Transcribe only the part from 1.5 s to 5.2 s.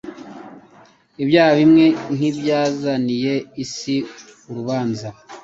bimwe nk’ibyazaniye isi urubanza